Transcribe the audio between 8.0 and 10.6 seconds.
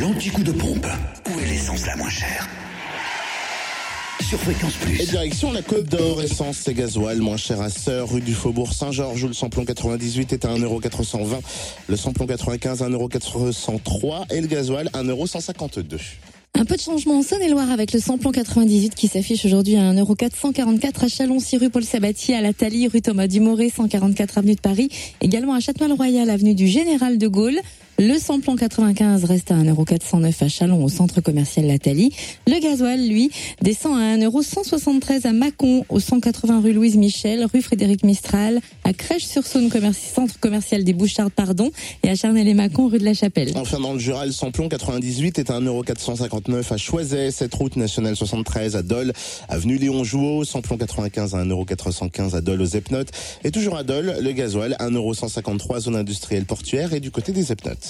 rue du Faubourg Saint-Georges, où le samplon 98 est à